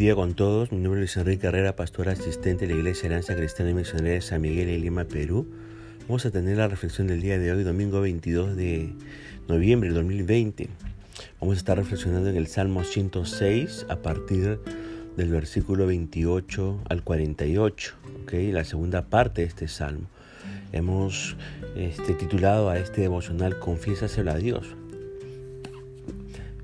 [0.00, 0.72] día con todos.
[0.72, 4.22] Mi nombre es Enrique Carrera, pastor asistente de la Iglesia Alianza Cristiana y Misionera de
[4.22, 5.46] San Miguel en Lima, Perú.
[6.08, 8.94] Vamos a tener la reflexión del día de hoy, domingo 22 de
[9.46, 10.70] noviembre de 2020.
[11.38, 14.58] Vamos a estar reflexionando en el Salmo 106 a partir
[15.18, 18.52] del versículo 28 al 48, ¿okay?
[18.52, 20.06] la segunda parte de este salmo.
[20.72, 21.36] Hemos
[21.76, 24.66] este, titulado a este devocional Confiésaselo a Dios.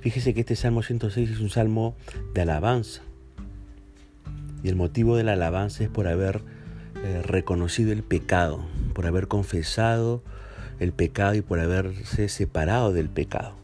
[0.00, 1.96] Fíjese que este Salmo 106 es un salmo
[2.32, 3.02] de alabanza.
[4.62, 6.42] Y el motivo de la alabanza es por haber
[7.04, 8.64] eh, reconocido el pecado,
[8.94, 10.22] por haber confesado
[10.80, 13.54] el pecado y por haberse separado del pecado.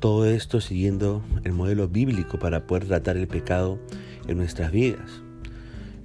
[0.00, 3.78] Todo esto siguiendo el modelo bíblico para poder tratar el pecado
[4.28, 5.22] en nuestras vidas.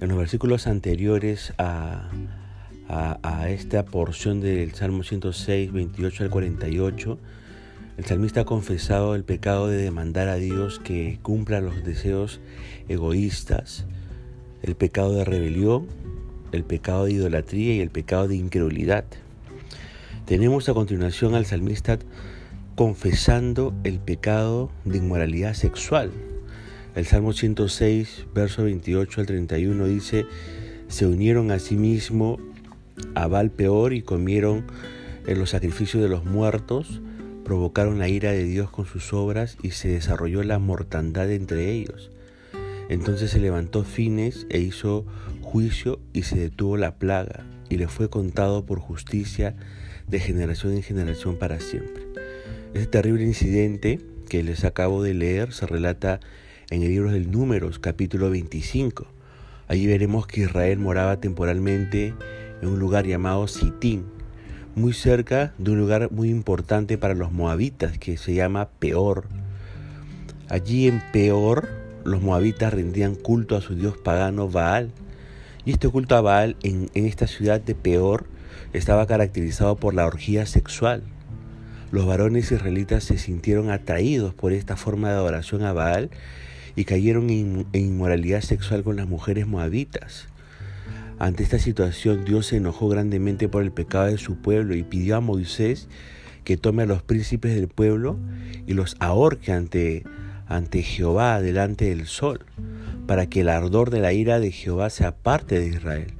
[0.00, 2.08] En los versículos anteriores a,
[2.88, 7.18] a, a esta porción del Salmo 106, 28 al 48,
[7.98, 12.40] el salmista ha confesado el pecado de demandar a Dios que cumpla los deseos
[12.88, 13.86] egoístas,
[14.62, 15.86] el pecado de rebelión,
[16.52, 19.04] el pecado de idolatría y el pecado de incredulidad.
[20.24, 21.98] Tenemos a continuación al salmista
[22.74, 26.12] confesando el pecado de inmoralidad sexual.
[26.94, 30.26] El Salmo 106, verso 28 al 31 dice,
[30.88, 32.38] se unieron a sí mismo
[33.14, 34.64] a Baal peor y comieron
[35.26, 37.00] en los sacrificios de los muertos,
[37.44, 42.10] provocaron la ira de Dios con sus obras y se desarrolló la mortandad entre ellos.
[42.88, 45.04] Entonces se levantó Fines e hizo
[45.42, 49.54] juicio y se detuvo la plaga y le fue contado por justicia
[50.06, 52.04] de generación en generación para siempre.
[52.74, 56.20] Este terrible incidente que les acabo de leer se relata
[56.70, 59.06] en el libro del Números, capítulo 25.
[59.68, 62.14] Allí veremos que Israel moraba temporalmente
[62.62, 64.04] en un lugar llamado Sitín,
[64.74, 69.24] muy cerca de un lugar muy importante para los moabitas que se llama Peor.
[70.48, 71.68] Allí en Peor
[72.08, 74.90] los moabitas rendían culto a su dios pagano Baal.
[75.64, 78.26] Y este culto a Baal en, en esta ciudad de Peor
[78.72, 81.02] estaba caracterizado por la orgía sexual.
[81.90, 86.10] Los varones israelitas se sintieron atraídos por esta forma de adoración a Baal
[86.76, 90.28] y cayeron en inmoralidad sexual con las mujeres moabitas.
[91.18, 95.16] Ante esta situación, Dios se enojó grandemente por el pecado de su pueblo y pidió
[95.16, 95.88] a Moisés
[96.44, 98.16] que tome a los príncipes del pueblo
[98.66, 100.04] y los ahorque ante,
[100.48, 102.40] ante Jehová delante del sol,
[103.06, 106.12] para que el ardor de la ira de Jehová se aparte de Israel.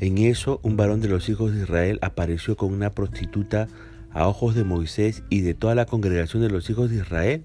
[0.00, 3.68] En eso, un varón de los hijos de Israel apareció con una prostituta
[4.12, 7.44] a ojos de Moisés y de toda la congregación de los hijos de Israel.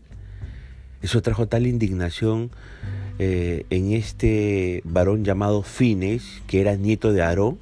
[1.01, 2.51] Eso trajo tal indignación
[3.19, 7.59] eh, en este varón llamado Fines, que era nieto de Aarón,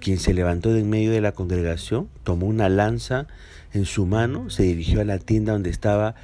[0.00, 3.26] quien se levantó de en medio de la congregación, tomó una lanza
[3.72, 6.14] en su mano, se dirigió a la tienda donde estaba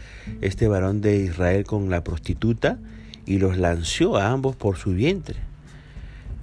[0.40, 2.78] este varón de Israel con la prostituta
[3.24, 5.36] y los lanzó a ambos por su vientre.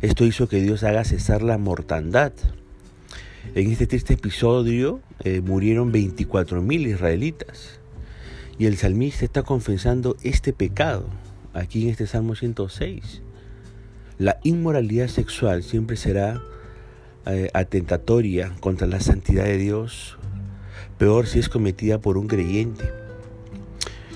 [0.01, 2.33] Esto hizo que Dios haga cesar la mortandad.
[3.55, 7.79] En este triste episodio eh, murieron 24 mil israelitas
[8.57, 11.07] y el salmista está confesando este pecado
[11.53, 13.21] aquí en este Salmo 106.
[14.17, 16.41] La inmoralidad sexual siempre será
[17.25, 20.17] eh, atentatoria contra la santidad de Dios,
[20.93, 22.89] peor si es cometida por un creyente.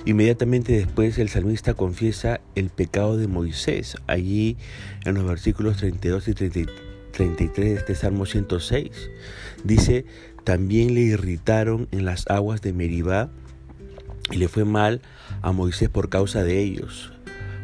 [0.04, 4.56] Inmediatamente después el salmista confiesa el pecado de Moisés, allí
[5.04, 9.10] en los versículos 32 y 33 de este Salmo 106.
[9.64, 10.06] Dice,
[10.44, 13.30] también le irritaron en las aguas de Meribá
[14.30, 15.02] y le fue mal
[15.42, 17.12] a Moisés por causa de ellos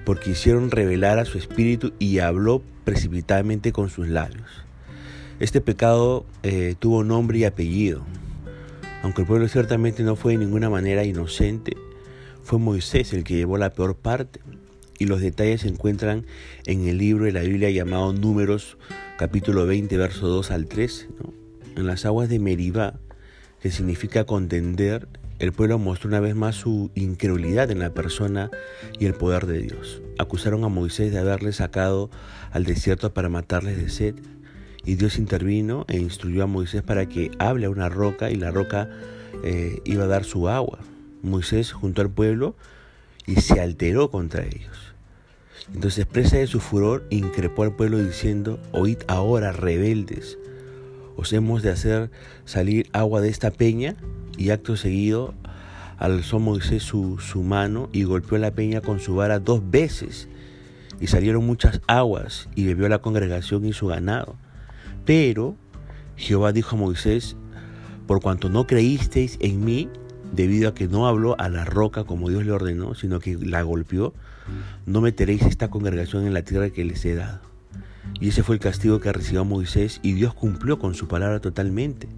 [0.04, 4.48] porque hicieron revelar a su espíritu y habló precipitadamente con sus labios.
[5.40, 8.02] Este pecado eh, tuvo nombre y apellido.
[9.04, 11.76] Aunque el pueblo ciertamente no fue de ninguna manera inocente,
[12.42, 14.40] fue Moisés el que llevó la peor parte.
[14.98, 16.24] Y los detalles se encuentran
[16.64, 18.78] en el libro de la Biblia llamado Números,
[19.18, 21.08] capítulo 20, verso 2 al 3.
[21.76, 22.94] En las aguas de Meribá,
[23.60, 25.06] que significa contender,
[25.38, 28.50] el pueblo mostró una vez más su incredulidad en la persona
[28.98, 30.00] y el poder de Dios.
[30.16, 32.08] Acusaron a Moisés de haberle sacado
[32.52, 34.14] al desierto para matarles de sed.
[34.84, 38.50] Y Dios intervino e instruyó a Moisés para que hable a una roca y la
[38.50, 38.88] roca
[39.42, 40.78] eh, iba a dar su agua.
[41.22, 42.54] Moisés juntó al pueblo
[43.26, 44.94] y se alteró contra ellos.
[45.72, 50.38] Entonces, presa de su furor, increpó al pueblo diciendo, oíd ahora, rebeldes,
[51.16, 52.10] os hemos de hacer
[52.44, 53.96] salir agua de esta peña
[54.36, 55.34] y acto seguido
[55.98, 60.28] alzó Moisés su, su mano y golpeó la peña con su vara dos veces
[61.00, 64.36] y salieron muchas aguas y bebió la congregación y su ganado.
[65.04, 65.56] Pero
[66.16, 67.36] Jehová dijo a Moisés,
[68.06, 69.88] por cuanto no creísteis en mí,
[70.32, 73.62] debido a que no habló a la roca como Dios le ordenó, sino que la
[73.62, 74.14] golpeó,
[74.86, 77.40] no meteréis esta congregación en la tierra que les he dado.
[78.20, 82.08] Y ese fue el castigo que recibió Moisés y Dios cumplió con su palabra totalmente.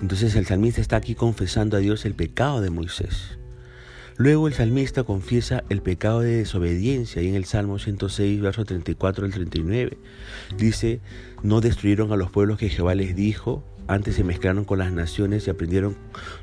[0.00, 3.38] Entonces el salmista está aquí confesando a Dios el pecado de Moisés.
[4.18, 9.24] Luego el salmista confiesa el pecado de desobediencia y en el Salmo 106, verso 34
[9.24, 9.96] al 39
[10.56, 11.00] dice,
[11.44, 15.46] no destruyeron a los pueblos que Jehová les dijo, antes se mezclaron con las naciones
[15.46, 15.96] y aprendieron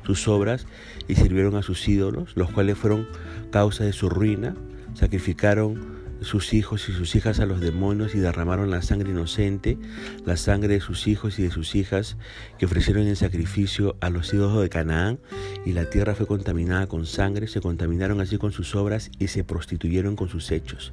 [0.06, 0.66] sus obras
[1.06, 3.06] y sirvieron a sus ídolos, los cuales fueron
[3.50, 4.56] causa de su ruina,
[4.94, 9.78] sacrificaron sus hijos y sus hijas a los demonios y derramaron la sangre inocente,
[10.24, 12.16] la sangre de sus hijos y de sus hijas
[12.58, 15.18] que ofrecieron en sacrificio a los hijos de Canaán
[15.64, 19.44] y la tierra fue contaminada con sangre, se contaminaron así con sus obras y se
[19.44, 20.92] prostituyeron con sus hechos.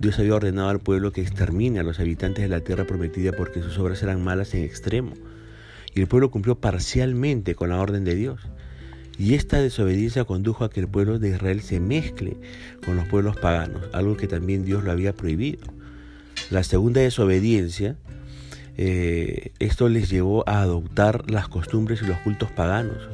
[0.00, 3.62] Dios había ordenado al pueblo que extermine a los habitantes de la tierra prometida porque
[3.62, 5.14] sus obras eran malas en extremo.
[5.94, 8.40] Y el pueblo cumplió parcialmente con la orden de Dios.
[9.18, 12.36] Y esta desobediencia condujo a que el pueblo de Israel se mezcle
[12.84, 15.62] con los pueblos paganos, algo que también Dios lo había prohibido.
[16.50, 17.96] La segunda desobediencia,
[18.76, 23.08] eh, esto les llevó a adoptar las costumbres y los cultos paganos,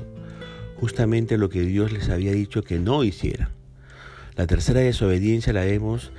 [0.77, 3.51] justamente lo que Dios les había dicho que no hicieran.
[4.37, 6.13] La tercera desobediencia la vemos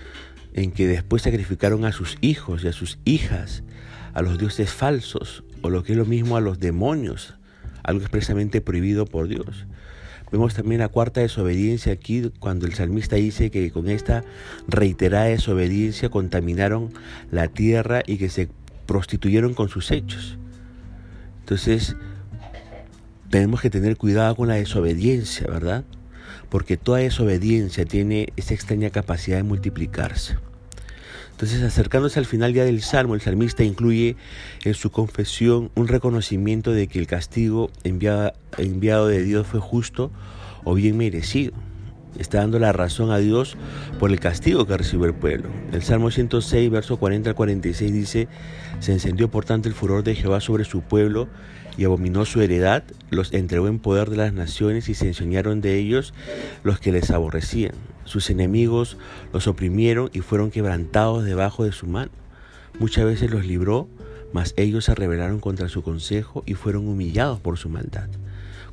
[0.54, 3.63] en que después sacrificaron a sus hijos y a sus hijas,
[4.13, 7.36] a los dioses falsos, o lo que es lo mismo a los demonios,
[7.83, 9.66] algo expresamente prohibido por Dios.
[10.31, 14.24] Vemos también la cuarta desobediencia aquí cuando el salmista dice que con esta
[14.68, 16.94] reiterada desobediencia contaminaron
[17.31, 18.48] la tierra y que se
[18.86, 20.38] prostituyeron con sus hechos.
[21.42, 21.98] Entonces,
[23.30, 25.83] tenemos que tener cuidado con la desobediencia, ¿verdad?
[26.50, 30.38] Porque toda desobediencia tiene esa extraña capacidad de multiplicarse.
[31.41, 34.15] Entonces, acercándose al final ya del Salmo, el salmista incluye
[34.63, 40.11] en su confesión un reconocimiento de que el castigo enviado, de Dios fue justo
[40.63, 41.53] o bien merecido.
[42.17, 43.57] Está dando la razón a Dios
[43.99, 45.49] por el castigo que recibió el pueblo.
[45.71, 48.27] El Salmo 106, verso 40 al 46 dice,
[48.79, 51.27] se encendió por tanto el furor de Jehová sobre su pueblo
[51.77, 55.77] y abominó su heredad, los entregó en poder de las naciones y se enseñaron de
[55.77, 56.13] ellos
[56.63, 57.73] los que les aborrecían.
[58.03, 58.97] Sus enemigos
[59.31, 62.11] los oprimieron y fueron quebrantados debajo de su mano.
[62.79, 63.87] Muchas veces los libró,
[64.33, 68.09] mas ellos se rebelaron contra su consejo y fueron humillados por su maldad.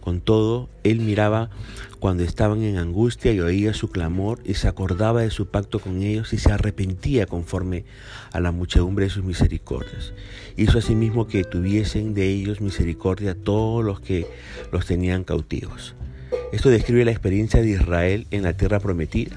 [0.09, 1.51] Con todo, él miraba
[1.99, 6.01] cuando estaban en angustia y oía su clamor y se acordaba de su pacto con
[6.01, 7.85] ellos y se arrepentía conforme
[8.33, 10.15] a la muchedumbre de sus misericordias.
[10.57, 14.27] Hizo asimismo que tuviesen de ellos misericordia todos los que
[14.73, 15.95] los tenían cautivos.
[16.53, 19.37] Esto describe la experiencia de Israel en la tierra prometida.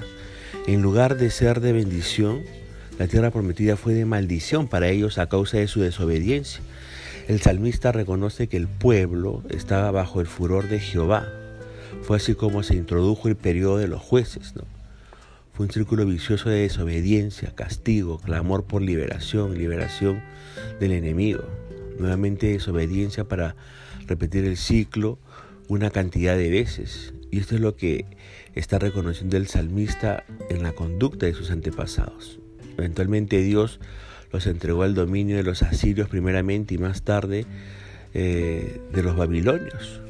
[0.66, 2.40] En lugar de ser de bendición,
[2.98, 6.60] la tierra prometida fue de maldición para ellos a causa de su desobediencia.
[7.26, 11.26] El salmista reconoce que el pueblo estaba bajo el furor de Jehová.
[12.02, 14.54] Fue así como se introdujo el periodo de los jueces.
[15.54, 20.22] Fue un círculo vicioso de desobediencia, castigo, clamor por liberación, liberación
[20.78, 21.44] del enemigo.
[21.98, 23.56] Nuevamente desobediencia para
[24.06, 25.18] repetir el ciclo
[25.68, 27.14] una cantidad de veces.
[27.30, 28.04] Y esto es lo que
[28.54, 32.41] está reconociendo el salmista en la conducta de sus antepasados.
[32.76, 33.80] Eventualmente Dios
[34.32, 37.46] los entregó al dominio de los asirios primeramente y más tarde
[38.14, 40.00] eh, de los babilonios.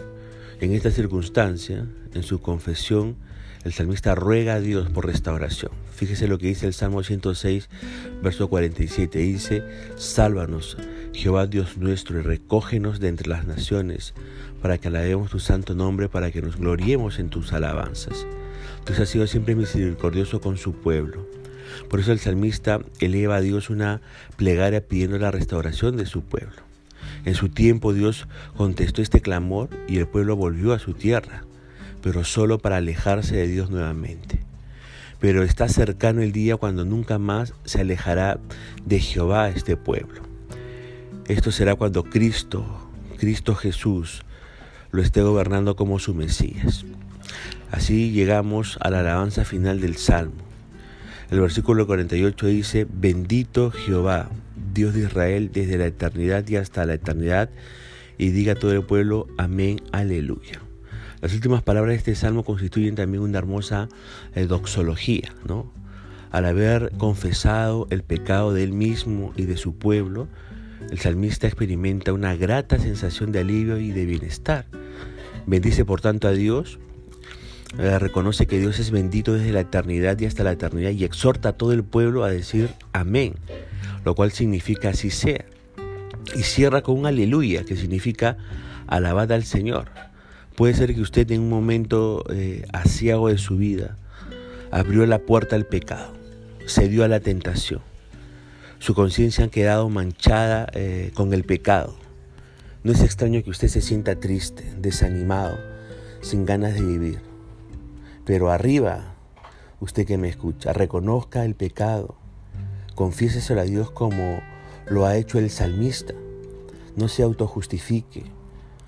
[0.61, 3.17] En esta circunstancia, en su confesión,
[3.65, 5.73] el salmista ruega a Dios por restauración.
[5.95, 7.69] Fíjese lo que dice el Salmo 106,
[8.23, 9.19] verso 47.
[9.19, 9.63] Dice,
[9.97, 10.77] sálvanos,
[11.13, 14.15] Jehová Dios nuestro, y recógenos de entre las naciones,
[14.61, 18.27] para que alabemos tu santo nombre, para que nos gloriemos en tus alabanzas.
[18.87, 21.27] Dios ha sido siempre misericordioso con su pueblo.
[21.89, 24.01] Por eso el salmista eleva a Dios una
[24.37, 26.63] plegaria pidiendo la restauración de su pueblo.
[27.25, 28.27] En su tiempo Dios
[28.57, 31.45] contestó este clamor y el pueblo volvió a su tierra,
[32.03, 34.41] pero solo para alejarse de Dios nuevamente.
[35.21, 38.41] Pero está cercano el día cuando nunca más se alejará
[38.85, 40.23] de Jehová este pueblo.
[41.29, 44.25] Esto será cuando Cristo, Cristo Jesús,
[44.91, 46.85] lo esté gobernando como su Mesías.
[47.71, 50.52] Así llegamos a la alabanza final del Salmo.
[51.33, 54.29] El versículo 48 dice, bendito Jehová,
[54.75, 57.49] Dios de Israel, desde la eternidad y hasta la eternidad,
[58.19, 60.61] y diga todo el pueblo, amén, aleluya.
[61.23, 63.89] Las últimas palabras de este salmo constituyen también una hermosa
[64.35, 65.33] eh, doxología.
[66.31, 70.29] Al haber confesado el pecado de él mismo y de su pueblo,
[70.91, 74.67] el salmista experimenta una grata sensación de alivio y de bienestar.
[75.47, 76.79] Bendice por tanto a Dios,
[77.77, 81.53] reconoce que Dios es bendito desde la eternidad y hasta la eternidad y exhorta a
[81.53, 83.35] todo el pueblo a decir amén,
[84.05, 85.45] lo cual significa así sea.
[86.35, 88.37] Y cierra con un aleluya, que significa
[88.87, 89.89] alabad al Señor,
[90.57, 93.97] Puede ser que usted en un momento eh, asiago de su vida
[94.71, 96.13] abrió la puerta al pecado,
[96.67, 97.81] cedió a la tentación.
[98.79, 101.97] Su conciencia ha quedado manchada eh, con el pecado.
[102.85, 105.57] No es extraño que usted se sienta triste, desanimado,
[106.21, 107.32] sin ganas de vivir.
[108.25, 109.15] Pero arriba,
[109.81, 112.15] usted que me escucha, reconozca el pecado,
[112.95, 114.41] confiéseselo a Dios como
[114.87, 116.15] lo ha hecho el salmista.
[116.97, 118.25] No se autojustifique,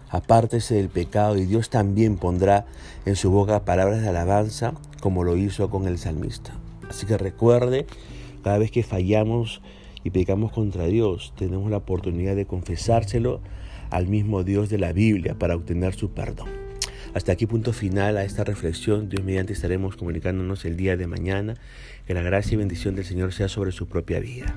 [0.09, 2.67] apártese del pecado y Dios también pondrá
[3.07, 6.53] en su boca palabras de alabanza como lo hizo con el salmista.
[6.89, 7.87] Así que recuerde,
[8.45, 9.63] cada vez que fallamos
[10.05, 13.41] y pecamos contra Dios, tenemos la oportunidad de confesárselo
[13.91, 16.64] al mismo Dios de la Biblia para obtener su perdón.
[17.15, 19.09] Hasta aquí punto final a esta reflexión.
[19.09, 21.55] Dios mediante estaremos comunicándonos el día de mañana.
[22.07, 24.55] Que la gracia y bendición del Señor sea sobre su propia vida.